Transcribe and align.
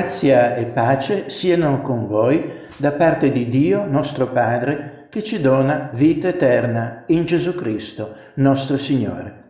Grazia 0.00 0.56
e 0.56 0.64
pace 0.64 1.28
siano 1.28 1.82
con 1.82 2.06
voi 2.06 2.62
da 2.78 2.90
parte 2.92 3.30
di 3.30 3.50
Dio 3.50 3.84
nostro 3.84 4.28
Padre 4.28 5.08
che 5.10 5.22
ci 5.22 5.42
dona 5.42 5.90
vita 5.92 6.28
eterna 6.28 7.04
in 7.08 7.26
Gesù 7.26 7.54
Cristo, 7.54 8.14
nostro 8.36 8.78
Signore. 8.78 9.42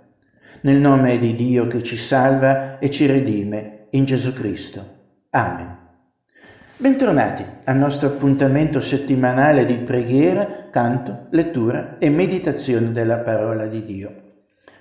Nel 0.63 0.79
nome 0.79 1.21
di 1.21 1.37
Dio 1.37 1.69
che 1.69 1.85
ci 1.85 1.97
salva 1.97 2.81
e 2.81 2.91
ci 2.91 3.07
redime 3.07 3.87
in 3.91 4.05
Gesù 4.05 4.33
Cristo. 4.33 4.85
Amen. 5.31 5.77
Bentornati 6.77 7.45
al 7.63 7.77
nostro 7.77 8.09
appuntamento 8.09 8.81
settimanale 8.81 9.65
di 9.65 9.75
preghiera, 9.75 10.67
canto, 10.73 11.27
lettura 11.31 11.95
e 12.01 12.11
meditazione 12.11 12.91
della 12.91 13.19
parola 13.19 13.67
di 13.67 13.85
Dio. 13.85 14.15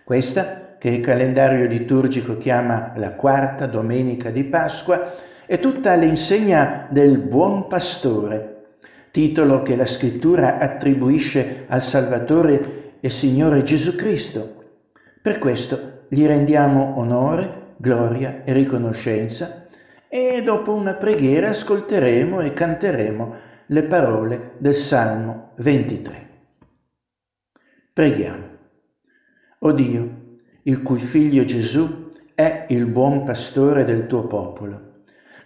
Questa, 0.03 0.77
che 0.79 0.89
il 0.89 1.01
calendario 1.01 1.67
liturgico 1.67 2.39
chiama 2.39 2.93
la 2.95 3.13
quarta 3.13 3.67
domenica 3.67 4.31
di 4.31 4.43
Pasqua, 4.45 5.27
è 5.49 5.59
tutta 5.59 5.93
all'insegna 5.93 6.85
del 6.91 7.17
buon 7.17 7.65
pastore, 7.65 8.75
titolo 9.09 9.63
che 9.63 9.75
la 9.75 9.87
scrittura 9.87 10.59
attribuisce 10.59 11.65
al 11.67 11.81
Salvatore 11.81 12.97
e 12.99 13.09
Signore 13.09 13.63
Gesù 13.63 13.95
Cristo. 13.95 14.65
Per 15.19 15.39
questo 15.39 16.03
gli 16.07 16.23
rendiamo 16.23 16.99
onore, 16.99 17.73
gloria 17.77 18.43
e 18.43 18.53
riconoscenza 18.53 19.65
e 20.07 20.43
dopo 20.43 20.71
una 20.71 20.93
preghiera 20.93 21.49
ascolteremo 21.49 22.41
e 22.41 22.53
canteremo 22.53 23.35
le 23.65 23.83
parole 23.85 24.51
del 24.59 24.75
Salmo 24.75 25.53
23. 25.55 26.29
Preghiamo. 27.91 28.47
O 29.57 29.71
Dio, 29.71 30.09
il 30.61 30.83
cui 30.83 30.99
figlio 30.99 31.43
Gesù 31.43 32.11
è 32.35 32.67
il 32.69 32.85
buon 32.85 33.23
pastore 33.23 33.83
del 33.83 34.05
tuo 34.05 34.27
popolo, 34.27 34.88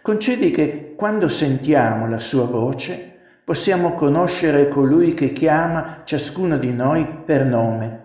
concedi 0.03 0.51
che 0.51 0.95
quando 0.97 1.29
sentiamo 1.29 2.09
la 2.09 2.19
sua 2.19 2.43
voce 2.43 3.11
possiamo 3.45 3.93
conoscere 3.93 4.67
colui 4.67 5.13
che 5.13 5.31
chiama 5.31 6.01
ciascuno 6.03 6.57
di 6.57 6.73
noi 6.73 7.07
per 7.25 7.45
nome 7.45 8.01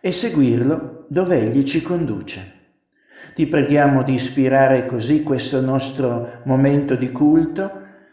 e 0.00 0.10
seguirlo 0.10 1.06
dove 1.08 1.40
egli 1.40 1.62
ci 1.62 1.82
conduce. 1.82 2.54
Ti 3.36 3.46
preghiamo 3.46 4.02
di 4.02 4.14
ispirare 4.14 4.86
così 4.86 5.22
questo 5.22 5.60
nostro 5.60 6.40
momento 6.46 6.96
di 6.96 7.12
culto 7.12 7.70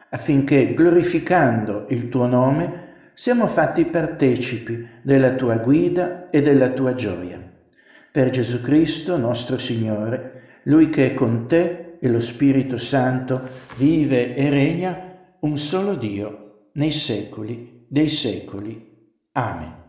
affinché, 0.09 0.75
glorificando 0.75 1.87
il 1.89 2.09
tuo 2.09 2.27
nome, 2.27 2.81
siamo 3.15 3.47
fatti 3.47 3.85
partecipi 3.85 4.87
della 5.01 5.31
tua 5.31 5.55
guida 5.57 6.29
e 6.29 6.43
della 6.43 6.69
tua 6.69 6.93
gioia. 6.93 7.41
Per 8.11 8.29
Gesù 8.29 8.61
Cristo, 8.61 9.17
nostro 9.17 9.57
Signore, 9.57 10.59
Lui 10.63 10.89
che 10.89 11.07
è 11.07 11.13
con 11.15 11.47
te 11.47 11.82
e 12.03 12.09
lo 12.09 12.19
Spirito 12.19 12.77
Santo 12.77 13.47
vive 13.77 14.35
e 14.35 14.49
regna 14.49 15.37
un 15.39 15.57
solo 15.57 15.95
Dio 15.95 16.71
nei 16.73 16.91
secoli 16.91 17.85
dei 17.87 18.09
secoli. 18.09 19.13
Amen. 19.31 19.82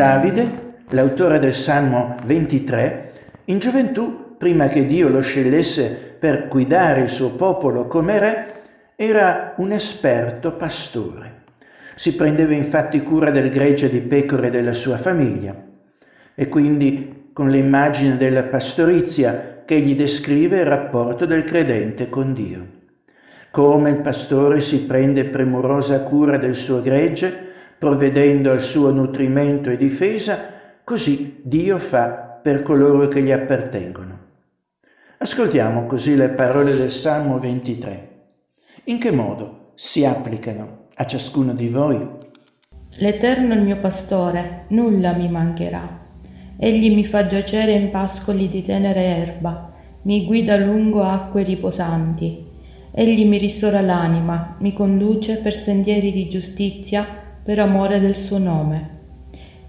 Davide, 0.00 0.50
l'autore 0.92 1.38
del 1.38 1.52
Salmo 1.52 2.16
23, 2.24 3.12
in 3.44 3.58
gioventù, 3.58 4.36
prima 4.38 4.68
che 4.68 4.86
Dio 4.86 5.10
lo 5.10 5.20
scegliesse 5.20 5.90
per 6.18 6.48
guidare 6.48 7.02
il 7.02 7.10
suo 7.10 7.32
popolo 7.32 7.86
come 7.86 8.18
re, 8.18 8.54
era 8.96 9.52
un 9.58 9.72
esperto 9.72 10.52
pastore. 10.52 11.42
Si 11.96 12.16
prendeva 12.16 12.54
infatti 12.54 13.02
cura 13.02 13.30
del 13.30 13.50
gregge 13.50 13.90
di 13.90 14.00
pecore 14.00 14.48
della 14.48 14.72
sua 14.72 14.96
famiglia 14.96 15.54
e 16.34 16.48
quindi 16.48 17.32
con 17.34 17.50
l'immagine 17.50 18.16
della 18.16 18.44
pastorizia 18.44 19.64
che 19.66 19.80
gli 19.80 19.94
descrive 19.94 20.60
il 20.60 20.66
rapporto 20.66 21.26
del 21.26 21.44
credente 21.44 22.08
con 22.08 22.32
Dio. 22.32 22.66
Come 23.50 23.90
il 23.90 23.96
pastore 23.96 24.62
si 24.62 24.82
prende 24.84 25.26
premurosa 25.26 26.00
cura 26.04 26.38
del 26.38 26.54
suo 26.54 26.80
gregge, 26.80 27.48
provvedendo 27.80 28.50
al 28.50 28.60
suo 28.60 28.90
nutrimento 28.90 29.70
e 29.70 29.78
difesa, 29.78 30.38
così 30.84 31.40
Dio 31.42 31.78
fa 31.78 32.38
per 32.42 32.62
coloro 32.62 33.08
che 33.08 33.22
gli 33.22 33.30
appartengono. 33.30 34.18
Ascoltiamo 35.16 35.86
così 35.86 36.14
le 36.14 36.28
parole 36.28 36.76
del 36.76 36.90
Salmo 36.90 37.38
23. 37.38 38.08
In 38.84 38.98
che 38.98 39.10
modo 39.10 39.72
si 39.76 40.04
applicano 40.04 40.88
a 40.94 41.06
ciascuno 41.06 41.54
di 41.54 41.68
voi? 41.68 42.06
L'Eterno 42.98 43.54
è 43.54 43.56
il 43.56 43.62
mio 43.62 43.78
pastore, 43.78 44.64
nulla 44.68 45.14
mi 45.14 45.30
mancherà. 45.30 46.06
Egli 46.58 46.94
mi 46.94 47.06
fa 47.06 47.26
giacere 47.26 47.72
in 47.72 47.88
pascoli 47.88 48.50
di 48.50 48.62
tenere 48.62 49.02
erba, 49.04 49.72
mi 50.02 50.26
guida 50.26 50.58
lungo 50.58 51.02
acque 51.02 51.44
riposanti. 51.44 52.46
Egli 52.92 53.24
mi 53.24 53.38
ristora 53.38 53.80
l'anima, 53.80 54.56
mi 54.58 54.74
conduce 54.74 55.38
per 55.38 55.54
sentieri 55.54 56.12
di 56.12 56.28
giustizia 56.28 57.19
per 57.42 57.58
amore 57.58 58.00
del 58.00 58.14
suo 58.14 58.36
nome. 58.36 58.98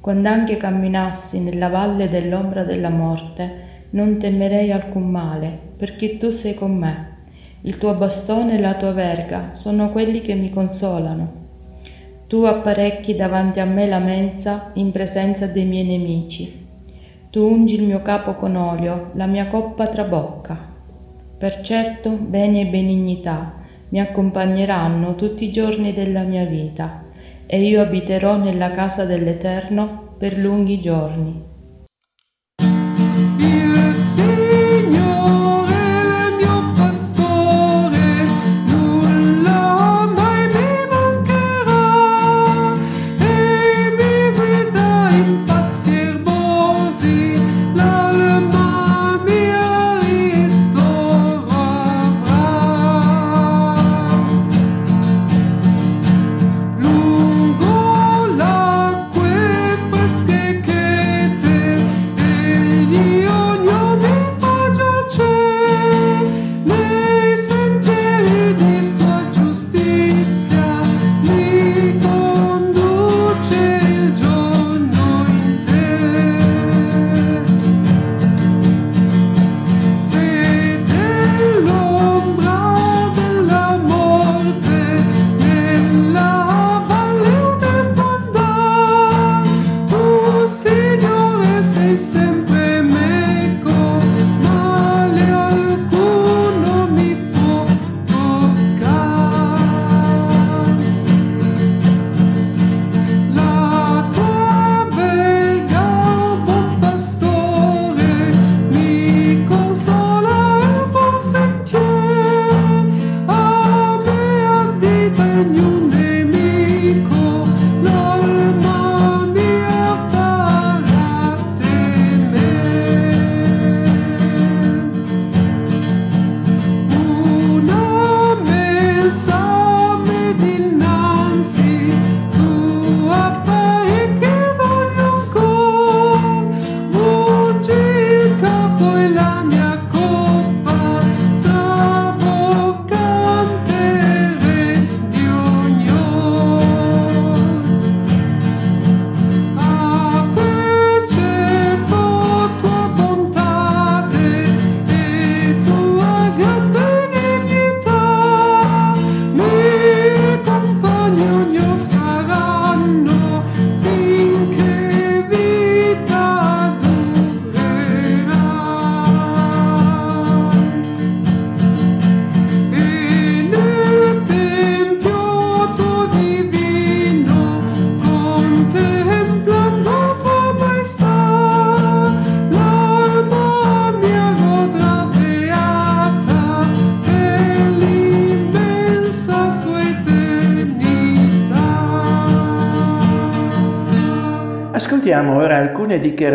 Quando 0.01 0.27
anche 0.27 0.57
camminassi 0.57 1.39
nella 1.39 1.69
valle 1.69 2.09
dell'ombra 2.09 2.63
della 2.63 2.89
morte, 2.89 3.69
non 3.91 4.17
temerei 4.17 4.71
alcun 4.71 5.09
male, 5.09 5.57
perché 5.77 6.17
tu 6.17 6.31
sei 6.31 6.53
con 6.53 6.75
me. 6.75 7.09
Il 7.61 7.77
tuo 7.77 7.93
bastone 7.93 8.55
e 8.55 8.59
la 8.59 8.73
tua 8.73 8.91
verga 8.91 9.51
sono 9.53 9.89
quelli 9.89 10.21
che 10.21 10.33
mi 10.33 10.49
consolano. 10.49 11.39
Tu 12.27 12.43
apparecchi 12.43 13.15
davanti 13.15 13.59
a 13.59 13.65
me 13.65 13.87
la 13.87 13.99
mensa 13.99 14.71
in 14.73 14.91
presenza 14.91 15.47
dei 15.47 15.65
miei 15.65 15.85
nemici. 15.85 16.67
Tu 17.29 17.41
ungi 17.41 17.75
il 17.75 17.83
mio 17.83 18.01
capo 18.01 18.35
con 18.35 18.55
olio, 18.55 19.11
la 19.13 19.27
mia 19.27 19.47
coppa 19.47 19.87
trabocca. 19.87 20.57
Per 21.37 21.61
certo 21.61 22.09
beni 22.09 22.61
e 22.61 22.65
benignità 22.65 23.53
mi 23.89 23.99
accompagneranno 23.99 25.15
tutti 25.15 25.45
i 25.45 25.51
giorni 25.51 25.93
della 25.93 26.21
mia 26.23 26.45
vita 26.45 27.09
e 27.53 27.59
io 27.59 27.81
abiterò 27.81 28.37
nella 28.37 28.71
casa 28.71 29.03
dell'Eterno 29.03 30.15
per 30.17 30.37
lunghi 30.37 30.79
giorni. 30.79 31.43
Il 33.39 33.93
Signore 33.93 35.20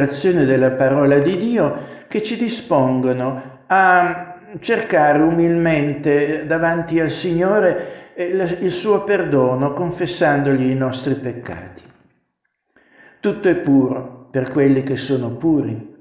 dichiarazioni 0.06 0.44
della 0.44 0.70
parola 0.70 1.18
di 1.18 1.36
Dio 1.36 2.04
che 2.08 2.22
ci 2.22 2.36
dispongono 2.36 3.64
a 3.66 4.38
cercare 4.60 5.20
umilmente 5.22 6.46
davanti 6.46 7.00
al 7.00 7.10
Signore 7.10 7.94
il 8.16 8.70
suo 8.70 9.04
perdono, 9.04 9.72
confessandogli 9.72 10.70
i 10.70 10.74
nostri 10.74 11.14
peccati. 11.14 11.82
Tutto 13.20 13.48
è 13.48 13.56
puro 13.56 14.28
per 14.30 14.50
quelli 14.50 14.82
che 14.82 14.96
sono 14.96 15.30
puri, 15.30 15.94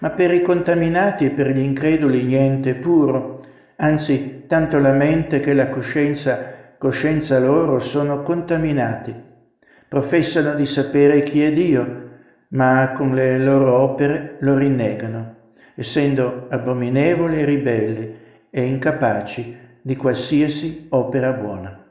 ma 0.00 0.10
per 0.10 0.32
i 0.32 0.42
contaminati 0.42 1.26
e 1.26 1.30
per 1.30 1.50
gli 1.50 1.60
increduli 1.60 2.22
niente 2.24 2.70
è 2.70 2.74
puro, 2.74 3.42
anzi 3.76 4.44
tanto 4.48 4.78
la 4.78 4.92
mente 4.92 5.40
che 5.40 5.52
la 5.52 5.68
coscienza, 5.68 6.74
coscienza 6.78 7.38
loro 7.38 7.78
sono 7.78 8.22
contaminati 8.22 9.28
professano 9.90 10.54
di 10.54 10.66
sapere 10.66 11.24
chi 11.24 11.42
è 11.42 11.52
Dio, 11.52 12.09
ma 12.52 12.92
con 12.92 13.14
le 13.14 13.38
loro 13.38 13.78
opere 13.78 14.36
lo 14.40 14.56
rinnegano, 14.56 15.36
essendo 15.74 16.46
abominevoli 16.48 17.40
e 17.40 17.44
ribelli 17.44 18.16
e 18.50 18.64
incapaci 18.64 19.56
di 19.82 19.96
qualsiasi 19.96 20.86
opera 20.90 21.32
buona. 21.32 21.84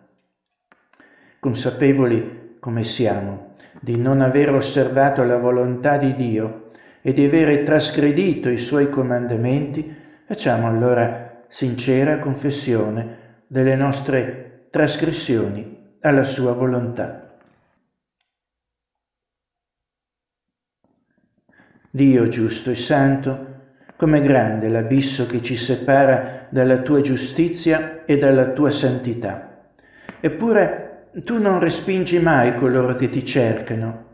Consapevoli 1.40 2.58
come 2.60 2.84
siamo 2.84 3.56
di 3.80 3.96
non 3.96 4.22
aver 4.22 4.54
osservato 4.54 5.24
la 5.24 5.38
volontà 5.38 5.98
di 5.98 6.14
Dio 6.16 6.72
e 7.02 7.14
di 7.14 7.24
avere 7.24 7.64
trasgredito 7.64 8.50
i 8.50 8.58
suoi 8.58 8.90
comandamenti, 8.90 9.96
facciamo 10.26 10.68
allora 10.68 11.44
sincera 11.48 12.20
confessione 12.20 13.18
delle 13.48 13.76
nostre 13.76 14.68
trasgressioni 14.70 15.96
alla 16.02 16.24
sua 16.24 16.54
volontà. 16.54 17.29
Dio 21.92 22.28
giusto 22.28 22.70
e 22.70 22.76
santo, 22.76 23.48
com'è 23.96 24.22
grande 24.22 24.70
l'abisso 24.70 25.26
che 25.26 25.42
ci 25.42 25.58
separa 25.58 26.48
dalla 26.50 26.80
tua 26.80 27.02
giustizia 27.02 28.06
e 28.06 28.18
dalla 28.18 28.52
tua 28.52 28.70
santità. 28.70 29.66
Eppure 30.20 31.08
tu 31.24 31.40
non 31.40 31.60
respingi 31.60 32.20
mai 32.20 32.56
coloro 32.56 32.94
che 32.94 33.10
ti 33.10 33.26
cercano 33.26 34.06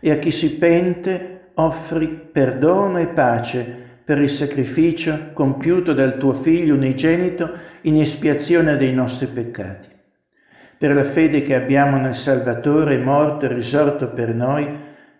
e 0.00 0.10
a 0.10 0.16
chi 0.16 0.30
si 0.30 0.56
pente 0.56 1.50
offri 1.54 2.08
perdono 2.08 2.98
e 2.98 3.06
pace 3.06 3.80
per 4.04 4.20
il 4.20 4.30
sacrificio 4.30 5.30
compiuto 5.32 5.94
dal 5.94 6.18
tuo 6.18 6.34
Figlio 6.34 6.74
unigenito 6.74 7.50
in 7.82 7.98
espiazione 7.98 8.76
dei 8.76 8.92
nostri 8.92 9.26
peccati. 9.26 9.88
Per 10.76 10.92
la 10.92 11.04
fede 11.04 11.42
che 11.42 11.54
abbiamo 11.54 11.96
nel 11.96 12.14
Salvatore 12.14 12.98
morto 12.98 13.46
e 13.46 13.54
risorto 13.54 14.08
per 14.08 14.34
noi, 14.34 14.68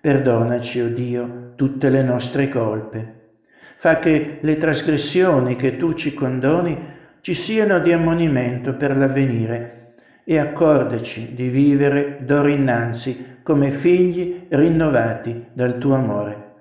Perdonaci, 0.00 0.80
o 0.80 0.86
oh 0.86 0.88
Dio, 0.88 1.41
tutte 1.62 1.90
le 1.90 2.02
nostre 2.02 2.48
colpe. 2.48 3.34
Fa 3.76 4.00
che 4.00 4.38
le 4.40 4.56
trasgressioni 4.56 5.54
che 5.54 5.76
tu 5.76 5.92
ci 5.92 6.12
condoni 6.12 6.76
ci 7.20 7.34
siano 7.34 7.78
di 7.78 7.92
ammonimento 7.92 8.74
per 8.74 8.96
l'avvenire 8.96 9.94
e 10.24 10.38
accordaci 10.38 11.34
di 11.34 11.46
vivere 11.50 12.18
d'ora 12.22 12.50
innanzi 12.50 13.38
come 13.44 13.70
figli 13.70 14.46
rinnovati 14.48 15.50
dal 15.52 15.78
tuo 15.78 15.94
amore. 15.94 16.54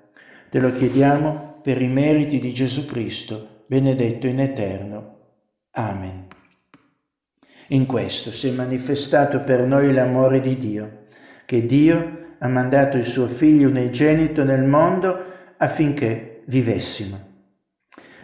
Te 0.48 0.60
lo 0.60 0.72
chiediamo 0.72 1.58
per 1.64 1.82
i 1.82 1.88
meriti 1.88 2.38
di 2.38 2.52
Gesù 2.52 2.86
Cristo, 2.86 3.64
benedetto 3.66 4.28
in 4.28 4.38
eterno. 4.38 5.16
Amen. 5.72 6.26
In 7.70 7.86
questo 7.86 8.30
si 8.30 8.50
è 8.50 8.52
manifestato 8.52 9.40
per 9.40 9.62
noi 9.62 9.92
l'amore 9.92 10.40
di 10.40 10.56
Dio, 10.58 11.06
che 11.44 11.66
Dio 11.66 12.21
ha 12.42 12.48
mandato 12.48 12.96
il 12.96 13.04
suo 13.04 13.28
figlio 13.28 13.68
unigenito 13.68 14.42
nel 14.42 14.64
mondo 14.64 15.30
affinché 15.56 16.42
vivessimo. 16.46 17.30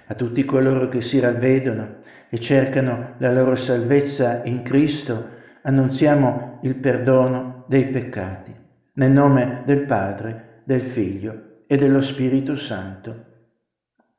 A 0.07 0.15
tutti 0.15 0.45
coloro 0.45 0.89
che 0.89 1.03
si 1.03 1.21
ravvedono 1.21 1.99
e 2.29 2.39
cercano 2.41 3.15
la 3.19 3.33
loro 3.33 3.55
salvezza 3.55 4.43
in 4.45 4.63
Cristo, 4.63 5.37
annunziamo 5.63 6.59
il 6.63 6.75
perdono 6.75 7.65
dei 7.69 7.87
peccati. 7.87 8.53
Nel 8.95 9.13
nome 9.13 9.63
del 9.65 9.85
Padre, 9.85 10.63
del 10.65 10.83
Figlio 10.83 11.63
e 11.69 11.77
dello 11.77 12.01
Spirito 12.01 12.57
Santo. 12.57 13.25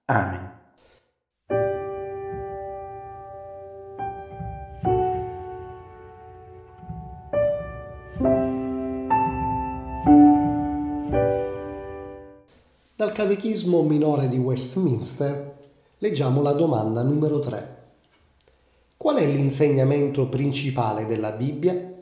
Amen. 0.06 0.49
Catechismo 13.20 13.82
minore 13.82 14.30
di 14.30 14.38
Westminster 14.38 15.58
leggiamo 15.98 16.42
la 16.42 16.54
domanda 16.54 17.04
numero 17.04 17.42
3. 17.42 17.78
Qual 18.96 19.18
è 19.18 19.26
l'insegnamento 19.26 20.30
principale 20.30 21.06
della 21.06 21.32
Bibbia? 21.32 21.96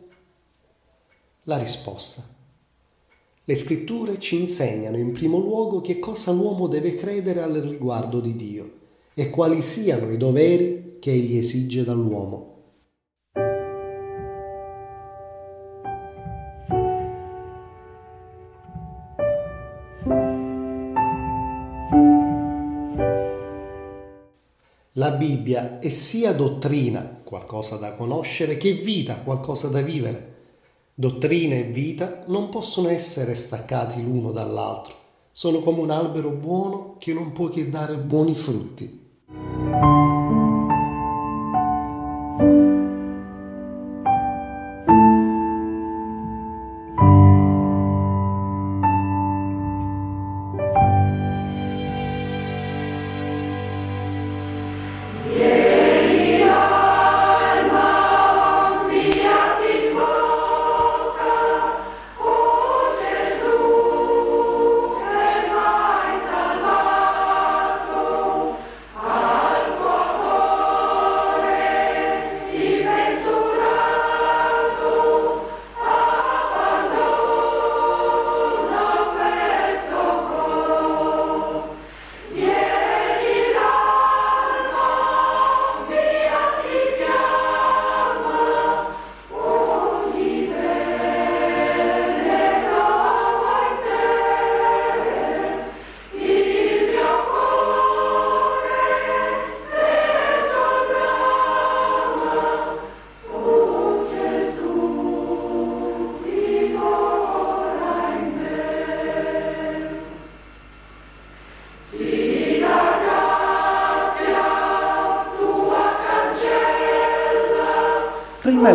La 1.46 1.58
risposta. 1.58 2.24
Le 3.44 3.56
scritture 3.56 4.20
ci 4.20 4.40
insegnano 4.40 4.98
in 4.98 5.12
primo 5.12 5.40
luogo 5.40 5.82
che 5.82 5.98
cosa 5.98 6.32
l'uomo 6.34 6.68
deve 6.68 6.94
credere 6.94 7.42
al 7.42 7.54
riguardo 7.54 8.20
di 8.20 8.36
Dio 8.36 8.74
e 9.16 9.32
quali 9.32 9.64
siano 9.64 10.12
i 10.12 10.18
doveri 10.18 10.98
che 11.00 11.14
egli 11.14 11.38
esige 11.38 11.84
dall'uomo. 11.84 12.57
La 25.08 25.14
Bibbia 25.14 25.80
è 25.80 25.88
sia 25.88 26.34
dottrina, 26.34 27.22
qualcosa 27.24 27.78
da 27.78 27.94
conoscere, 27.94 28.58
che 28.58 28.74
vita, 28.74 29.16
qualcosa 29.16 29.70
da 29.70 29.80
vivere. 29.80 30.36
Dottrina 30.94 31.56
e 31.56 31.64
vita 31.64 32.26
non 32.28 32.50
possono 32.50 32.90
essere 32.90 33.34
staccati 33.34 34.04
l'uno 34.04 34.34
dall'altro. 34.34 34.94
Sono 35.32 35.62
come 35.62 35.80
un 35.80 35.92
albero 35.92 36.32
buono 36.32 36.98
che 37.00 37.14
non 37.14 37.32
può 37.32 37.48
che 37.48 37.70
dare 37.70 37.96
buoni 37.96 38.36
frutti. 38.36 39.07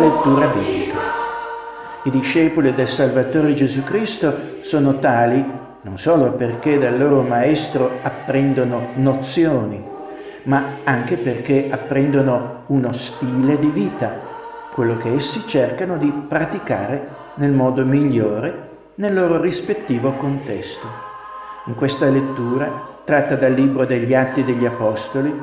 Lettura 0.03 0.47
biblica. 0.47 0.99
I 2.03 2.11
discepoli 2.11 2.73
del 2.73 2.89
Salvatore 2.89 3.53
Gesù 3.53 3.83
Cristo 3.83 4.35
sono 4.59 4.99
tali 4.99 5.61
non 5.83 5.97
solo 5.97 6.33
perché 6.33 6.77
dal 6.77 6.97
loro 6.97 7.21
Maestro 7.21 7.99
apprendono 8.01 8.89
nozioni, 8.95 9.81
ma 10.43 10.79
anche 10.83 11.15
perché 11.15 11.69
apprendono 11.69 12.63
uno 12.67 12.91
stile 12.91 13.57
di 13.57 13.67
vita, 13.67 14.11
quello 14.73 14.97
che 14.97 15.13
essi 15.13 15.43
cercano 15.47 15.97
di 15.97 16.11
praticare 16.27 17.07
nel 17.35 17.51
modo 17.51 17.85
migliore 17.85 18.71
nel 18.95 19.13
loro 19.13 19.39
rispettivo 19.39 20.11
contesto. 20.13 20.87
In 21.67 21.75
questa 21.75 22.09
lettura, 22.09 22.99
tratta 23.05 23.35
dal 23.35 23.53
libro 23.53 23.85
degli 23.85 24.13
Atti 24.13 24.43
degli 24.43 24.65
Apostoli, 24.65 25.33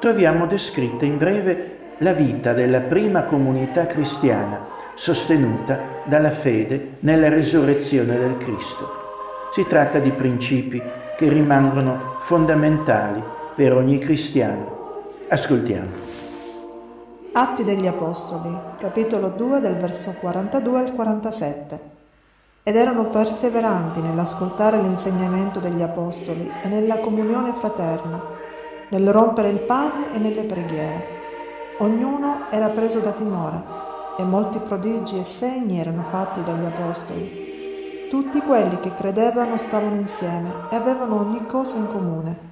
troviamo 0.00 0.46
descritta 0.46 1.04
in 1.04 1.18
breve 1.18 1.77
la 1.98 2.12
vita 2.12 2.52
della 2.52 2.80
prima 2.80 3.24
comunità 3.24 3.86
cristiana, 3.86 4.66
sostenuta 4.94 5.78
dalla 6.04 6.30
fede 6.30 6.96
nella 7.00 7.28
risurrezione 7.28 8.16
del 8.16 8.36
Cristo. 8.36 9.06
Si 9.52 9.66
tratta 9.66 9.98
di 9.98 10.10
principi 10.12 10.80
che 11.16 11.28
rimangono 11.28 12.16
fondamentali 12.20 13.22
per 13.54 13.74
ogni 13.74 13.98
cristiano. 13.98 14.76
Ascoltiamo. 15.28 16.16
Atti 17.32 17.64
degli 17.64 17.86
Apostoli, 17.86 18.56
capitolo 18.78 19.28
2 19.28 19.60
del 19.60 19.76
verso 19.76 20.14
42 20.18 20.78
al 20.78 20.94
47. 20.94 21.80
Ed 22.62 22.76
erano 22.76 23.06
perseveranti 23.08 24.00
nell'ascoltare 24.00 24.80
l'insegnamento 24.80 25.58
degli 25.58 25.82
Apostoli 25.82 26.50
e 26.62 26.68
nella 26.68 26.98
comunione 26.98 27.52
fraterna, 27.52 28.22
nel 28.90 29.10
rompere 29.10 29.48
il 29.48 29.60
pane 29.60 30.14
e 30.14 30.18
nelle 30.18 30.44
preghiere. 30.44 31.17
Ognuno 31.80 32.46
era 32.50 32.68
preso 32.70 33.00
da 33.00 33.12
timore, 33.12 33.62
e 34.18 34.24
molti 34.24 34.58
prodigi 34.58 35.18
e 35.18 35.24
segni 35.24 35.78
erano 35.78 36.02
fatti 36.02 36.42
dagli 36.42 36.64
Apostoli. 36.64 38.08
Tutti 38.10 38.40
quelli 38.40 38.80
che 38.80 38.94
credevano 38.94 39.56
stavano 39.56 39.96
insieme 39.96 40.66
e 40.70 40.76
avevano 40.76 41.20
ogni 41.20 41.46
cosa 41.46 41.76
in 41.76 41.86
comune 41.86 42.48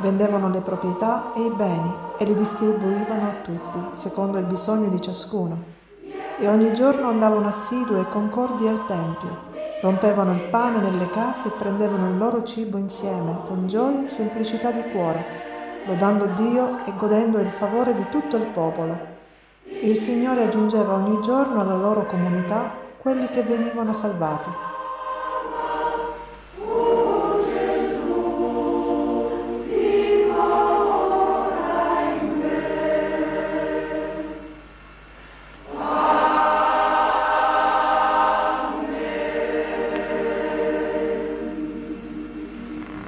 vendevano 0.00 0.48
le 0.48 0.60
proprietà 0.60 1.32
e 1.34 1.44
i 1.44 1.50
beni 1.50 1.94
e 2.18 2.24
li 2.24 2.34
distribuivano 2.34 3.28
a 3.28 3.34
tutti, 3.42 3.78
secondo 3.90 4.38
il 4.38 4.46
bisogno 4.46 4.88
di 4.88 5.00
ciascuno. 5.00 5.78
E 6.38 6.48
ogni 6.48 6.72
giorno 6.72 7.08
andavano 7.08 7.46
assidui 7.46 8.00
e 8.00 8.08
concordi 8.08 8.66
al 8.66 8.86
Tempio, 8.86 9.48
rompevano 9.82 10.32
il 10.32 10.48
pane 10.48 10.80
nelle 10.80 11.10
case 11.10 11.48
e 11.48 11.52
prendevano 11.52 12.08
il 12.08 12.16
loro 12.16 12.42
cibo 12.42 12.78
insieme, 12.78 13.40
con 13.46 13.66
gioia 13.66 14.02
e 14.02 14.06
semplicità 14.06 14.70
di 14.70 14.82
cuore, 14.90 15.39
lodando 15.86 16.26
Dio 16.26 16.84
e 16.84 16.92
godendo 16.96 17.38
il 17.38 17.48
favore 17.48 17.94
di 17.94 18.06
tutto 18.08 18.36
il 18.36 18.46
popolo. 18.46 18.98
Il 19.64 19.96
Signore 19.96 20.44
aggiungeva 20.44 20.94
ogni 20.94 21.20
giorno 21.22 21.60
alla 21.60 21.74
loro 21.74 22.06
comunità 22.06 22.72
quelli 22.98 23.28
che 23.28 23.42
venivano 23.42 23.92
salvati. 23.92 24.50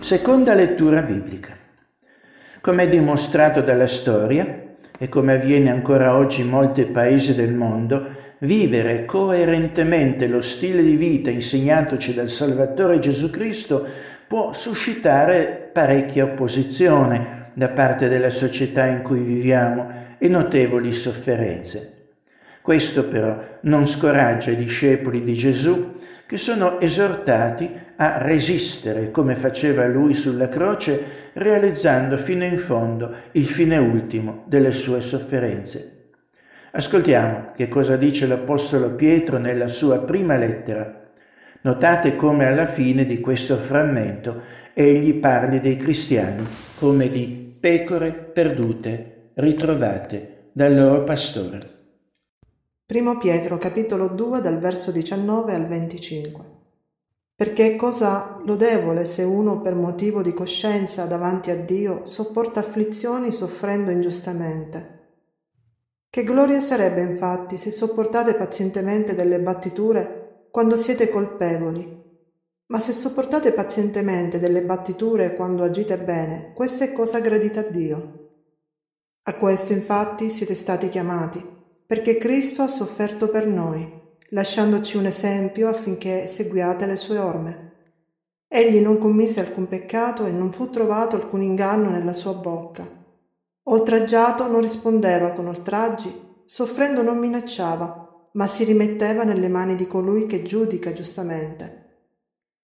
Seconda 0.01 0.53
lettura 0.53 1.01
biblica. 1.01 1.62
Come 2.63 2.85
è 2.85 2.89
dimostrato 2.89 3.61
dalla 3.61 3.89
storia 3.89 4.77
e 4.97 5.09
come 5.09 5.33
avviene 5.33 5.69
ancora 5.69 6.15
oggi 6.15 6.43
in 6.43 6.49
molti 6.49 6.85
paesi 6.85 7.35
del 7.35 7.53
mondo, 7.53 8.15
vivere 8.39 9.05
coerentemente 9.05 10.29
lo 10.29 10.41
stile 10.43 10.81
di 10.81 10.95
vita 10.95 11.29
insegnatoci 11.29 12.15
dal 12.15 12.29
Salvatore 12.29 13.01
Gesù 13.01 13.31
Cristo 13.31 13.85
può 14.29 14.53
suscitare 14.53 15.71
parecchia 15.73 16.23
opposizione 16.23 17.51
da 17.55 17.67
parte 17.71 18.09
della 18.09 18.31
società 18.31 18.87
in 18.87 19.03
cui 19.03 19.19
viviamo 19.19 20.15
e 20.19 20.29
notevoli 20.29 20.93
sofferenze. 20.93 22.11
Questo 22.63 23.09
però 23.09 23.43
non 23.63 23.89
scoraggia 23.89 24.53
i 24.53 24.57
discepoli 24.57 25.25
di 25.25 25.35
Gesù 25.35 25.95
che 26.33 26.39
sono 26.39 26.81
esortati 26.81 27.71
a 27.97 28.17
resistere 28.23 29.11
come 29.11 29.35
faceva 29.35 29.87
lui 29.87 30.15
sulla 30.15 30.49
croce, 30.49 31.31
realizzando 31.35 32.17
fino 32.17 32.43
in 32.43 32.57
fondo 32.57 33.15
il 33.33 33.45
fine 33.45 33.77
ultimo 33.77 34.45
delle 34.47 34.71
sue 34.71 35.03
sofferenze. 35.03 36.07
Ascoltiamo 36.71 37.53
che 37.55 37.69
cosa 37.69 37.97
dice 37.97 38.27
l'Apostolo 38.27 38.95
Pietro 38.95 39.37
nella 39.37 39.69
sua 39.69 39.99
prima 39.99 40.39
lettera. 40.39 41.11
Notate 41.61 42.17
come 42.17 42.47
alla 42.47 42.65
fine 42.65 43.05
di 43.05 43.21
questo 43.21 43.59
frammento 43.59 44.41
egli 44.73 45.13
parli 45.13 45.61
dei 45.61 45.77
cristiani 45.77 46.47
come 46.79 47.11
di 47.11 47.57
pecore 47.61 48.11
perdute, 48.11 49.33
ritrovate 49.35 50.47
dal 50.53 50.75
loro 50.75 51.05
pastore. 51.05 51.72
Primo 52.93 53.17
Pietro 53.17 53.57
capitolo 53.57 54.09
2 54.09 54.43
dal 54.43 54.59
verso 54.59 54.91
19 54.91 55.55
al 55.55 55.67
25. 55.67 56.45
Perché 57.35 57.73
è 57.73 57.77
cosa 57.77 58.39
lodevole 58.45 59.07
se 59.07 59.23
uno 59.23 59.63
per 59.63 59.75
motivo 59.75 60.21
di 60.21 60.35
coscienza 60.35 61.07
davanti 61.07 61.51
a 61.51 61.57
Dio 61.57 62.05
sopporta 62.05 62.61
afflizioni 62.61 63.33
soffrendo 63.33 63.91
ingiustamente. 63.91 65.21
Che 66.11 66.23
gloria 66.23 66.61
sarebbe 66.61 67.01
infatti 67.01 67.57
se 67.57 67.71
sopportate 67.71 68.35
pazientemente 68.35 69.15
delle 69.15 69.41
battiture 69.41 70.49
quando 70.51 70.77
siete 70.77 71.09
colpevoli. 71.09 71.99
Ma 72.67 72.79
se 72.79 72.93
sopportate 72.93 73.53
pazientemente 73.53 74.39
delle 74.39 74.61
battiture 74.61 75.35
quando 75.35 75.63
agite 75.63 75.97
bene, 75.97 76.53
questa 76.55 76.85
è 76.85 76.93
cosa 76.93 77.21
gradita 77.21 77.61
a 77.61 77.71
Dio. 77.71 78.33
A 79.23 79.35
questo 79.37 79.73
infatti 79.73 80.29
siete 80.29 80.55
stati 80.55 80.91
chiamati 80.91 81.61
perché 81.93 82.17
Cristo 82.17 82.63
ha 82.63 82.69
sofferto 82.69 83.29
per 83.29 83.47
noi, 83.47 83.87
lasciandoci 84.31 84.97
un 84.97 85.05
esempio 85.05 85.69
affinché 85.69 86.27
seguiate 86.27 86.87
le 86.87 86.97
sue 86.97 87.19
orme. 87.19 87.73
Egli 88.49 88.81
non 88.81 88.97
commise 88.97 89.41
alcun 89.41 89.69
peccato 89.69 90.25
e 90.25 90.31
non 90.31 90.53
fu 90.53 90.71
trovato 90.71 91.17
alcun 91.17 91.43
inganno 91.43 91.91
nella 91.91 92.15
sua 92.15 92.33
bocca. 92.33 92.89
Oltraggiato 93.65 94.47
non 94.47 94.63
rispondeva 94.63 95.33
con 95.33 95.49
oltraggi, 95.49 96.11
soffrendo 96.47 97.03
non 97.03 97.19
minacciava, 97.19 98.31
ma 98.33 98.47
si 98.47 98.65
rimetteva 98.65 99.25
nelle 99.25 99.49
mani 99.49 99.75
di 99.75 99.87
colui 99.87 100.25
che 100.25 100.41
giudica 100.41 100.95
giustamente. 100.95 102.07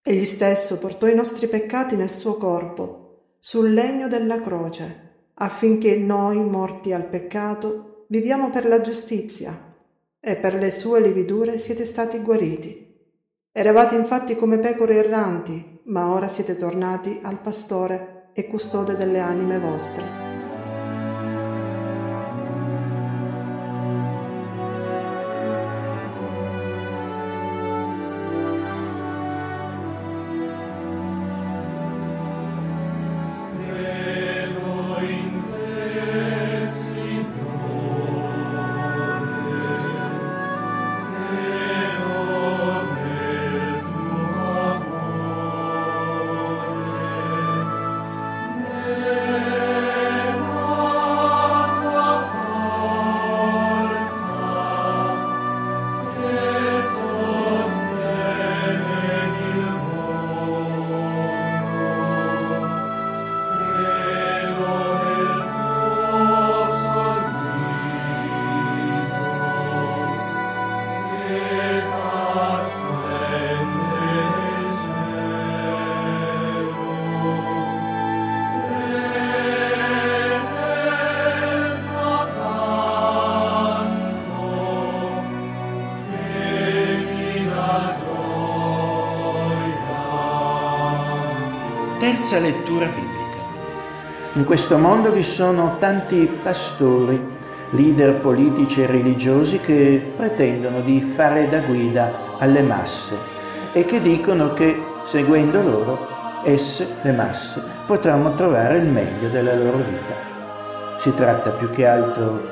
Egli 0.03 0.25
stesso 0.25 0.79
portò 0.79 1.07
i 1.07 1.15
nostri 1.15 1.49
peccati 1.49 1.97
nel 1.97 2.11
suo 2.11 2.39
corpo, 2.39 3.35
sul 3.39 3.75
legno 3.75 4.09
della 4.09 4.41
croce, 4.41 5.33
affinché 5.35 5.99
noi, 5.99 6.43
morti 6.43 6.95
al 6.95 7.05
peccato, 7.05 7.89
viviamo 8.09 8.51
per 8.51 8.67
la 8.67 8.81
giustizia 8.81 9.77
e 10.21 10.37
per 10.37 10.55
le 10.55 10.71
sue 10.71 11.01
lividure 11.01 11.59
siete 11.59 11.85
stati 11.85 12.19
guariti. 12.19 12.87
Eravate 13.53 13.97
infatti 13.97 14.37
come 14.37 14.59
pecore 14.59 14.97
erranti, 14.97 15.81
ma 15.85 16.13
ora 16.13 16.29
siete 16.29 16.55
tornati 16.55 17.21
al 17.23 17.41
pastore 17.41 18.31
e 18.35 18.47
custode 18.47 18.97
delle 18.97 19.21
anime 19.21 19.59
vostre. 19.59 20.28
Terza 92.29 92.45
lettura 92.45 92.85
biblica. 92.85 93.41
In 94.35 94.45
questo 94.45 94.77
mondo 94.77 95.11
vi 95.11 95.23
sono 95.23 95.77
tanti 95.79 96.27
pastori, 96.43 97.19
leader 97.71 98.17
politici 98.17 98.83
e 98.83 98.87
religiosi 98.87 99.61
che 99.61 100.13
pretendono 100.15 100.83
di 100.83 101.01
fare 101.01 101.49
da 101.49 101.61
guida 101.61 102.13
alle 102.37 102.61
masse 102.61 103.17
e 103.73 103.87
che 103.87 104.03
dicono 104.03 104.53
che 104.53 104.79
seguendo 105.07 105.63
loro 105.63 106.07
esse, 106.45 106.97
le 107.01 107.13
masse, 107.13 107.63
potranno 107.87 108.35
trovare 108.35 108.77
il 108.77 108.89
meglio 108.89 109.31
della 109.31 109.55
loro 109.55 109.79
vita. 109.79 110.99
Si 111.01 111.15
tratta 111.15 111.49
più 111.53 111.71
che 111.71 111.87
altro 111.87 112.47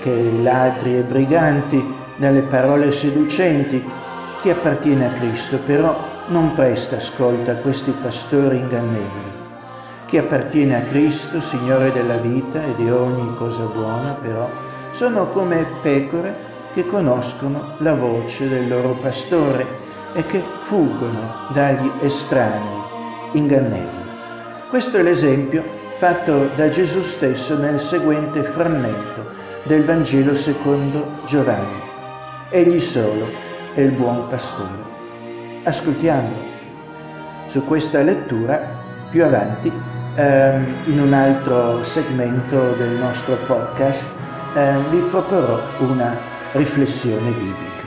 che 0.00 0.30
ladri 0.40 0.96
e 0.96 1.00
briganti 1.00 1.84
nelle 2.18 2.42
parole 2.42 2.92
seducenti. 2.92 3.84
Chi 4.42 4.50
appartiene 4.50 5.06
a 5.06 5.10
Cristo 5.10 5.58
però 5.58 6.17
non 6.28 6.54
presta 6.54 6.96
ascolto 6.96 7.50
a 7.50 7.56
questi 7.56 7.90
pastori 7.90 8.58
ingannevoli. 8.58 9.36
Chi 10.06 10.18
appartiene 10.18 10.76
a 10.76 10.82
Cristo, 10.82 11.40
Signore 11.40 11.92
della 11.92 12.16
vita 12.16 12.62
e 12.62 12.74
di 12.76 12.90
ogni 12.90 13.34
cosa 13.34 13.64
buona, 13.64 14.12
però, 14.20 14.48
sono 14.92 15.28
come 15.28 15.66
pecore 15.82 16.46
che 16.74 16.86
conoscono 16.86 17.74
la 17.78 17.94
voce 17.94 18.48
del 18.48 18.68
loro 18.68 18.92
pastore 19.00 19.66
e 20.14 20.24
che 20.26 20.42
fuggono 20.62 21.48
dagli 21.52 21.90
estranei 22.00 22.82
ingannevoli. 23.32 24.06
Questo 24.68 24.98
è 24.98 25.02
l'esempio 25.02 25.62
fatto 25.96 26.50
da 26.54 26.68
Gesù 26.68 27.02
stesso 27.02 27.56
nel 27.56 27.80
seguente 27.80 28.42
frammento 28.42 29.26
del 29.64 29.84
Vangelo 29.84 30.34
secondo 30.34 31.20
Giovanni. 31.26 31.82
Egli 32.50 32.80
solo 32.80 33.28
è 33.74 33.80
il 33.80 33.92
buon 33.92 34.28
pastore. 34.28 34.97
Ascoltiamo 35.68 36.30
su 37.46 37.62
questa 37.66 38.00
lettura 38.00 38.58
più 39.10 39.22
avanti 39.22 39.70
ehm, 40.14 40.74
in 40.86 40.98
un 40.98 41.12
altro 41.12 41.84
segmento 41.84 42.72
del 42.72 42.92
nostro 42.92 43.36
podcast 43.46 44.08
ehm, 44.54 44.88
vi 44.88 44.96
proporrò 45.10 45.60
una 45.80 46.16
riflessione 46.52 47.32
biblica. 47.32 47.82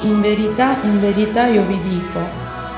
In 0.00 0.22
verità, 0.22 0.78
in 0.84 1.00
verità 1.00 1.48
io 1.48 1.66
vi 1.66 1.78
dico, 1.80 2.20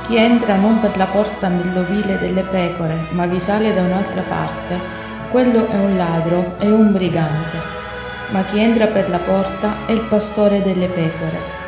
chi 0.02 0.16
entra 0.16 0.56
non 0.56 0.80
per 0.80 0.96
la 0.96 1.06
porta 1.06 1.46
nell'ovile 1.46 2.18
delle 2.18 2.42
pecore, 2.42 3.06
ma 3.10 3.26
vi 3.26 3.38
sale 3.38 3.72
da 3.72 3.82
un'altra 3.82 4.22
parte, 4.22 4.80
quello 5.30 5.68
è 5.68 5.76
un 5.76 5.96
ladro, 5.96 6.56
è 6.58 6.68
un 6.68 6.90
brigante. 6.90 7.56
Ma 8.30 8.42
chi 8.42 8.58
entra 8.58 8.88
per 8.88 9.08
la 9.08 9.18
porta 9.18 9.86
è 9.86 9.92
il 9.92 10.02
pastore 10.08 10.60
delle 10.60 10.88
pecore. 10.88 11.63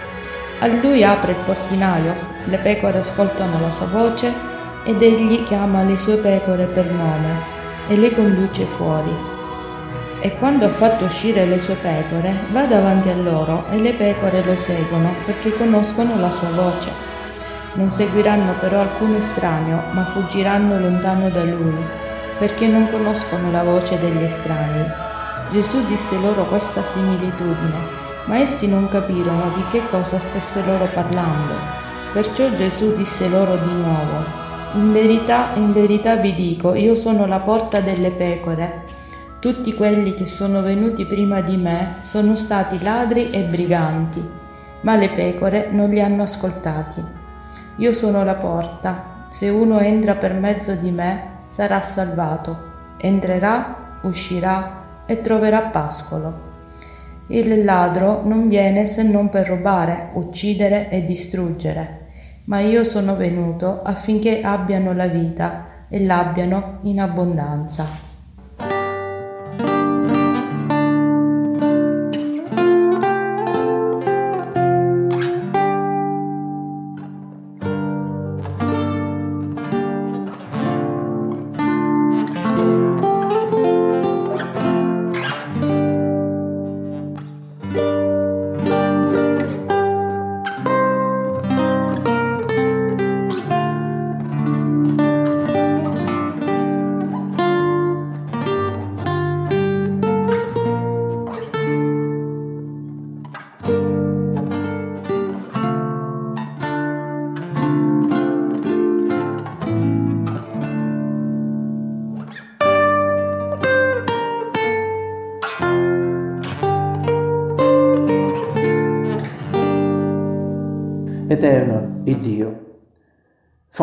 A 0.61 0.67
lui 0.67 1.05
apre 1.05 1.33
il 1.33 1.39
portinaio, 1.45 2.15
le 2.45 2.59
pecore 2.59 2.99
ascoltano 2.99 3.61
la 3.61 3.71
sua 3.71 3.87
voce 3.87 4.33
ed 4.85 5.03
egli 5.03 5.43
chiama 5.43 5.83
le 5.83 5.97
sue 5.97 6.17
pecore 6.17 6.67
per 6.67 6.91
nome 6.91 7.55
e 7.89 7.97
le 7.97 8.15
conduce 8.15 8.65
fuori 8.65 9.35
e 10.27 10.37
quando 10.39 10.67
ha 10.67 10.71
fatto 10.71 11.05
uscire 11.05 11.45
le 11.45 11.57
sue 11.57 11.77
pecore 11.77 12.35
va 12.51 12.65
davanti 12.65 13.09
a 13.11 13.15
loro 13.15 13.67
e 13.71 13.79
le 13.79 13.93
pecore 13.93 14.43
lo 14.45 14.57
seguono 14.57 15.15
perché 15.25 15.53
conoscono 15.53 16.19
la 16.19 16.33
sua 16.33 16.51
voce. 16.51 16.91
Non 17.75 17.91
seguiranno 17.91 18.55
però 18.59 18.81
alcun 18.81 19.15
estraneo, 19.15 19.83
ma 19.93 20.05
fuggiranno 20.07 20.81
lontano 20.81 21.29
da 21.29 21.45
lui, 21.45 21.77
perché 22.39 22.67
non 22.67 22.91
conoscono 22.91 23.51
la 23.51 23.63
voce 23.63 24.01
degli 24.01 24.23
estranei. 24.23 24.91
Gesù 25.51 25.85
disse 25.85 26.19
loro 26.19 26.47
questa 26.47 26.83
similitudine, 26.83 28.06
ma 28.27 28.39
essi 28.39 28.69
non 28.69 28.89
capirono 28.89 29.51
di 29.55 29.67
che 29.69 29.87
cosa 29.87 30.21
stesse 30.21 30.65
loro 30.65 30.89
parlando. 30.93 31.55
Perciò 32.13 32.53
Gesù 32.55 32.93
disse 32.93 33.29
loro 33.29 33.57
di 33.57 33.73
nuovo, 33.73 34.45
In 34.75 34.93
verità, 34.93 35.53
in 35.55 35.73
verità 35.73 36.17
vi 36.17 36.35
dico, 36.35 36.75
io 36.75 36.95
sono 36.95 37.27
la 37.27 37.41
porta 37.41 37.81
delle 37.81 38.11
pecore. 38.11 38.85
Tutti 39.39 39.73
quelli 39.75 40.13
che 40.15 40.27
sono 40.27 40.61
venuti 40.61 41.07
prima 41.07 41.41
di 41.41 41.57
me 41.57 41.97
sono 42.03 42.37
stati 42.37 42.83
ladri 42.83 43.31
e 43.31 43.45
briganti, 43.45 44.29
ma 44.83 44.97
le 44.97 45.11
pecore 45.11 45.69
non 45.71 45.89
li 45.89 46.01
hanno 46.01 46.23
ascoltati. 46.23 47.03
Io 47.77 47.93
sono 47.93 48.25
la 48.25 48.35
porta, 48.35 49.27
se 49.31 49.49
uno 49.49 49.79
entra 49.79 50.15
per 50.15 50.33
mezzo 50.35 50.75
di 50.75 50.91
me 50.91 51.41
sarà 51.47 51.81
salvato, 51.81 52.73
entrerà, 52.97 53.99
uscirà 54.03 55.05
e 55.07 55.21
troverà 55.21 55.61
pascolo. 55.61 56.46
Il 57.29 57.65
ladro 57.65 58.23
non 58.25 58.49
viene 58.49 58.87
se 58.87 59.03
non 59.03 59.29
per 59.29 59.49
rubare, 59.49 60.11
uccidere 60.13 60.89
e 60.91 61.05
distruggere, 61.05 62.07
ma 62.45 62.61
io 62.61 62.85
sono 62.85 63.17
venuto 63.17 63.83
affinché 63.83 64.43
abbiano 64.43 64.93
la 64.93 65.09
vita 65.09 65.87
e 65.89 66.05
l'abbiano 66.05 66.79
in 66.83 67.01
abbondanza. 67.01 68.06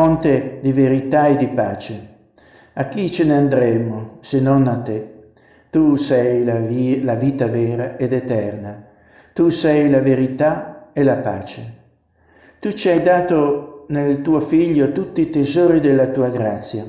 Fonte 0.04 0.58
di 0.60 0.70
verità 0.70 1.28
e 1.28 1.38
di 1.38 1.48
pace, 1.48 2.08
a 2.74 2.88
chi 2.88 3.10
ce 3.10 3.24
ne 3.24 3.36
andremo 3.36 4.18
se 4.20 4.38
non 4.38 4.66
a 4.66 4.76
te? 4.76 5.12
Tu 5.70 5.96
sei 5.96 6.44
la, 6.44 6.56
vi- 6.56 7.02
la 7.02 7.14
vita 7.14 7.46
vera 7.46 7.96
ed 7.96 8.12
eterna, 8.12 8.84
tu 9.32 9.48
sei 9.48 9.88
la 9.88 10.00
verità 10.00 10.90
e 10.92 11.02
la 11.02 11.16
pace. 11.16 11.72
Tu 12.60 12.72
ci 12.72 12.90
hai 12.90 13.02
dato 13.02 13.86
nel 13.88 14.20
tuo 14.20 14.40
Figlio 14.40 14.92
tutti 14.92 15.22
i 15.22 15.30
tesori 15.30 15.80
della 15.80 16.08
tua 16.08 16.28
grazia. 16.28 16.84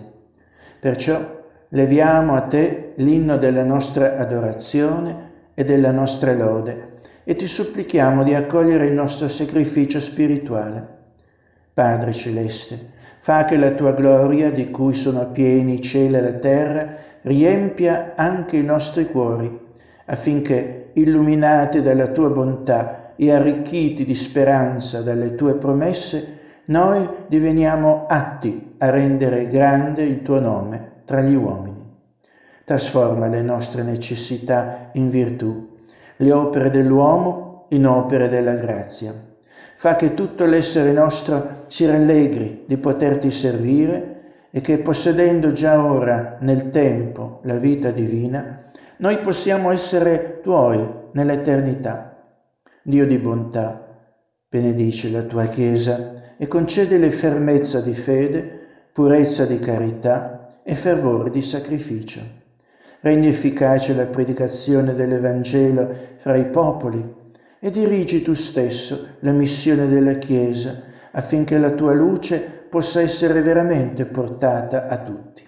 Perciò 0.78 1.44
leviamo 1.70 2.36
a 2.36 2.42
te 2.42 2.96
l'inno 2.96 3.38
della 3.38 3.64
nostra 3.64 4.18
adorazione 4.18 5.32
e 5.54 5.64
della 5.64 5.92
nostra 5.92 6.34
lode 6.34 7.00
e 7.24 7.38
ti 7.38 7.48
supplichiamo 7.48 8.24
di 8.24 8.34
accogliere 8.34 8.88
il 8.88 8.94
nostro 8.94 9.30
sacrificio 9.30 10.02
spirituale. 10.02 10.94
Padre 11.74 12.14
Celeste, 12.14 12.94
fa 13.26 13.46
che 13.46 13.58
la 13.58 13.72
tua 13.72 13.94
gloria, 13.94 14.52
di 14.52 14.70
cui 14.70 14.94
sono 14.94 15.32
pieni 15.32 15.74
il 15.74 15.82
cielo 15.82 16.18
e 16.18 16.22
la 16.22 16.34
terra, 16.34 16.96
riempia 17.24 18.14
anche 18.16 18.56
i 18.56 18.64
nostri 18.64 19.08
cuori, 19.08 19.50
affinché, 20.06 20.92
illuminati 20.94 21.82
dalla 21.82 22.10
tua 22.10 22.30
bontà 22.30 23.14
e 23.16 23.32
arricchiti 23.32 24.06
di 24.06 24.14
speranza 24.14 25.02
dalle 25.02 25.34
tue 25.34 25.56
promesse, 25.56 26.38
noi 26.66 27.10
diveniamo 27.26 28.06
atti 28.08 28.76
a 28.78 28.92
rendere 28.92 29.48
grande 29.48 30.04
il 30.04 30.22
tuo 30.22 30.40
nome 30.40 30.92
tra 31.06 31.22
gli 31.22 31.34
uomini. 31.34 31.84
Trasforma 32.64 33.26
le 33.26 33.42
nostre 33.42 33.82
necessità 33.82 34.92
in 34.94 35.10
virtù 35.10 35.74
le 36.18 36.32
opere 36.32 36.70
dell'uomo 36.70 37.66
in 37.70 37.88
opere 37.88 38.30
della 38.30 38.54
grazia. 38.54 39.34
Fa 39.86 39.96
che 39.96 40.16
tutto 40.16 40.48
l'essere 40.48 40.92
nostro 40.92 41.66
si 41.68 41.86
rallegri 41.86 42.64
di 42.66 42.76
poterti 42.78 43.30
servire 43.30 44.48
e 44.50 44.60
che 44.60 44.80
possedendo 44.80 45.52
già 45.52 45.80
ora 45.86 46.38
nel 46.40 46.72
tempo 46.72 47.42
la 47.44 47.54
vita 47.54 47.92
divina, 47.92 48.72
noi 48.98 49.20
possiamo 49.20 49.70
essere 49.70 50.40
tuoi 50.42 50.84
nell'eternità. 51.12 52.18
Dio 52.82 53.06
di 53.06 53.20
bontà, 53.20 54.00
benedice 54.50 55.12
la 55.12 55.22
tua 55.22 55.46
Chiesa 55.46 56.36
e 56.36 56.48
concedele 56.48 57.12
fermezza 57.12 57.80
di 57.80 57.94
fede, 57.94 58.90
purezza 58.92 59.46
di 59.46 59.60
carità 59.60 60.62
e 60.64 60.74
fervore 60.74 61.30
di 61.30 61.44
sacrificio 61.44 62.22
rendi 63.02 63.28
efficace 63.28 63.94
la 63.94 64.06
predicazione 64.06 64.96
dell'Evangelo 64.96 65.88
fra 66.16 66.36
i 66.36 66.46
popoli 66.46 67.24
e 67.60 67.72
dirigi 67.72 68.22
tu 68.22 68.34
stesso 68.34 69.08
la 69.20 69.32
missione 69.32 69.88
della 69.88 70.16
Chiesa 70.16 70.82
affinché 71.12 71.58
la 71.58 71.72
tua 71.72 71.94
luce 71.94 72.40
possa 72.70 73.02
essere 73.02 73.42
veramente 73.42 74.06
portata 74.06 74.88
a 74.88 74.98
tutti. 74.98 75.44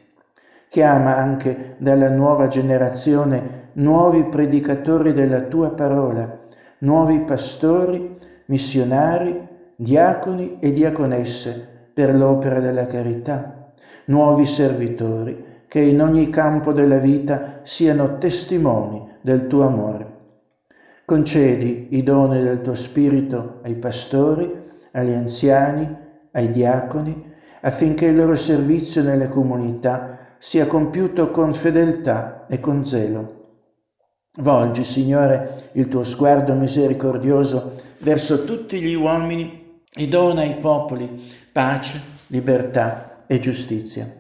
Chiama 0.70 1.16
anche 1.16 1.76
dalla 1.78 2.10
nuova 2.10 2.48
generazione 2.48 3.70
nuovi 3.74 4.24
predicatori 4.26 5.14
della 5.14 5.42
tua 5.42 5.70
parola, 5.72 6.40
nuovi 6.80 7.20
pastori, 7.20 8.18
missionari 8.46 9.46
diaconi 9.80 10.58
e 10.60 10.74
diaconesse 10.74 11.68
per 11.94 12.16
l'opera 12.16 12.60
della 12.60 12.88
carità, 12.88 13.72
nuovi 14.06 14.48
servitori 14.48 15.46
che 15.68 15.80
in 15.82 16.02
ogni 16.02 16.30
campo 16.30 16.74
della 16.74 16.98
vita 16.98 17.60
siano 17.64 18.18
testimoni 18.18 19.08
del 19.22 19.46
tuo 19.48 19.68
amore. 19.68 20.07
Concedi 21.10 21.88
i 21.92 22.04
doni 22.04 22.44
del 22.44 22.60
tuo 22.60 22.76
Spirito 22.76 23.62
ai 23.64 23.76
pastori, 23.76 24.52
agli 24.92 25.14
anziani, 25.14 25.88
ai 26.34 26.52
diaconi, 26.52 27.32
affinché 27.62 28.08
il 28.08 28.18
loro 28.18 28.36
servizio 28.36 29.02
nelle 29.02 29.30
comunità 29.30 30.36
sia 30.38 30.68
compiuto 30.68 31.32
con 31.32 31.54
fedeltà 31.54 32.46
e 32.50 32.60
con 32.60 32.86
zelo. 32.86 33.36
Volgi, 34.40 34.84
Signore, 34.84 35.70
il 35.76 35.88
tuo 35.88 36.04
sguardo 36.04 36.54
misericordioso 36.56 37.76
verso 38.00 38.44
tutti 38.44 38.82
gli 38.82 38.94
uomini 38.94 39.80
e 39.90 40.08
dona 40.10 40.42
ai 40.42 40.58
popoli 40.58 41.24
pace, 41.54 42.02
libertà 42.28 43.24
e 43.28 43.40
giustizia. 43.40 44.14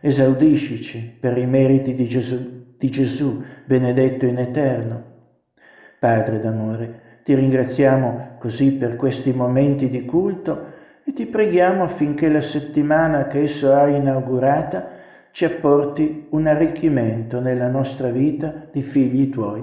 Esaudiscici 0.00 1.00
per 1.18 1.36
i 1.38 1.46
meriti 1.46 1.92
di 1.92 2.06
Gesù, 2.06 2.76
di 2.78 2.88
Gesù 2.88 3.42
benedetto 3.64 4.26
in 4.26 4.38
eterno. 4.38 5.09
Padre 6.00 6.40
d'amore, 6.40 7.00
ti 7.24 7.34
ringraziamo 7.34 8.36
così 8.38 8.72
per 8.72 8.96
questi 8.96 9.34
momenti 9.34 9.90
di 9.90 10.06
culto 10.06 10.64
e 11.04 11.12
ti 11.12 11.26
preghiamo 11.26 11.82
affinché 11.82 12.30
la 12.30 12.40
settimana 12.40 13.26
che 13.26 13.42
esso 13.42 13.74
ha 13.74 13.86
inaugurata 13.86 14.88
ci 15.30 15.44
apporti 15.44 16.28
un 16.30 16.46
arricchimento 16.46 17.38
nella 17.38 17.68
nostra 17.68 18.08
vita 18.08 18.50
di 18.72 18.80
figli 18.80 19.28
tuoi. 19.28 19.62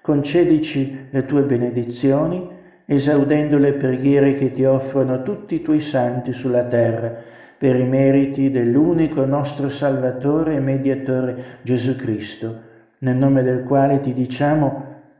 Concedici 0.00 1.08
le 1.10 1.26
tue 1.26 1.42
benedizioni, 1.42 2.48
esaudendo 2.86 3.58
le 3.58 3.74
preghiere 3.74 4.32
che 4.32 4.54
ti 4.54 4.64
offrono 4.64 5.22
tutti 5.22 5.56
i 5.56 5.62
tuoi 5.62 5.82
santi 5.82 6.32
sulla 6.32 6.64
terra, 6.64 7.14
per 7.58 7.76
i 7.76 7.84
meriti 7.84 8.50
dell'unico 8.50 9.26
nostro 9.26 9.68
Salvatore 9.68 10.54
e 10.54 10.60
Mediatore 10.60 11.44
Gesù 11.60 11.96
Cristo, 11.96 12.60
nel 13.00 13.16
nome 13.16 13.42
del 13.42 13.64
quale 13.64 14.00
ti 14.00 14.14
diciamo, 14.14 14.89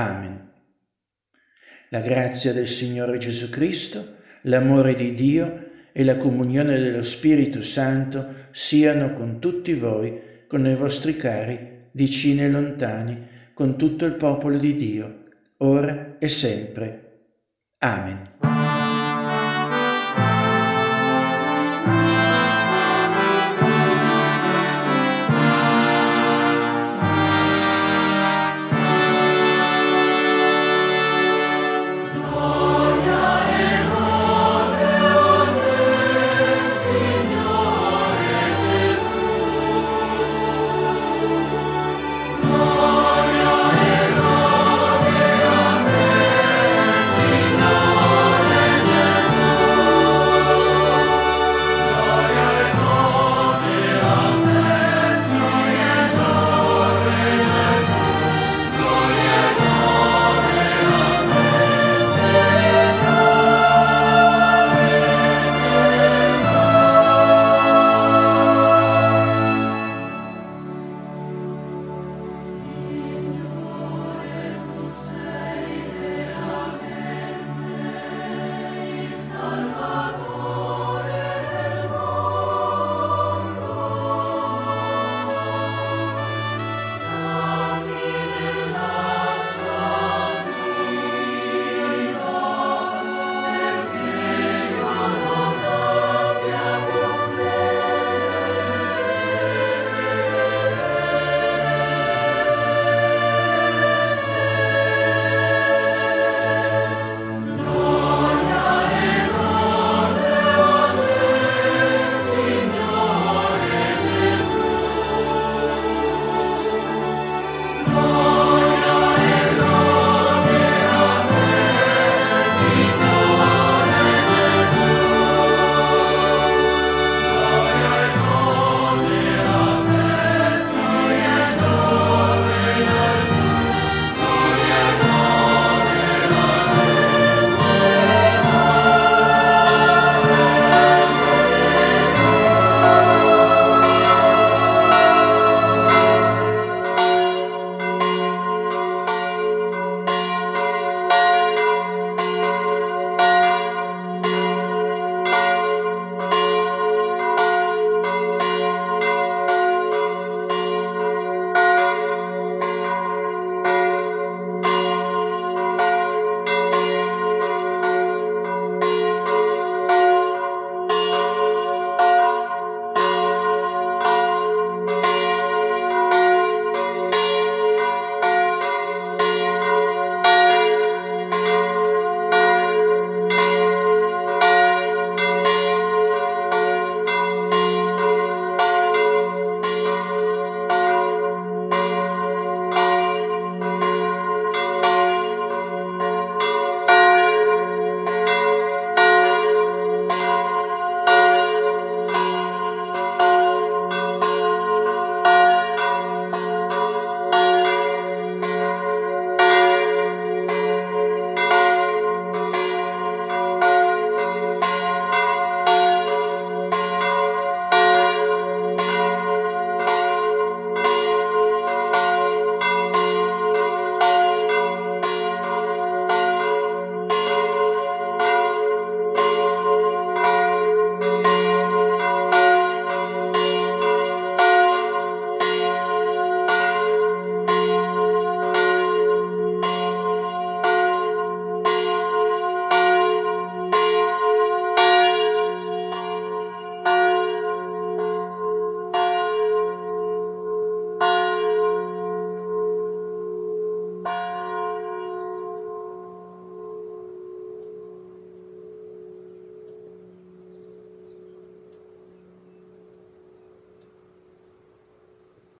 Amen. 0.00 0.52
La 1.90 2.00
grazia 2.00 2.54
del 2.54 2.68
Signore 2.68 3.18
Gesù 3.18 3.50
Cristo, 3.50 4.16
l'amore 4.42 4.94
di 4.94 5.14
Dio 5.14 5.68
e 5.92 6.04
la 6.04 6.16
comunione 6.16 6.78
dello 6.78 7.02
Spirito 7.02 7.60
Santo 7.62 8.48
siano 8.52 9.12
con 9.12 9.40
tutti 9.40 9.74
voi, 9.74 10.46
con 10.46 10.66
i 10.66 10.74
vostri 10.74 11.16
cari, 11.16 11.88
vicini 11.92 12.44
e 12.44 12.48
lontani, 12.48 13.28
con 13.52 13.76
tutto 13.76 14.06
il 14.06 14.14
popolo 14.14 14.56
di 14.56 14.74
Dio, 14.76 15.24
ora 15.58 16.16
e 16.18 16.28
sempre. 16.28 17.08
Amen. 17.78 18.59